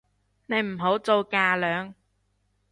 [0.47, 1.93] 你唔好做架樑